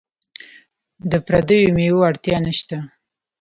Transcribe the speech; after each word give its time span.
د 1.11 1.13
پردیو 1.25 1.73
میوو 1.77 2.05
اړتیا 2.09 2.37
نشته. 2.47 2.77